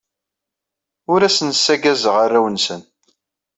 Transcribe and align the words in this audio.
Ur 1.11 1.19
asen-ssaggazeɣ 1.27 2.15
arraw-nsen. 2.23 2.81